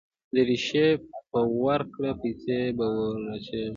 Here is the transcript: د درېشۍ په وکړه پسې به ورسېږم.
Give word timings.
د 0.03 0.03
درېشۍ 0.35 0.87
په 1.31 1.39
وکړه 1.61 2.11
پسې 2.19 2.59
به 2.77 2.85
ورسېږم. 2.95 3.69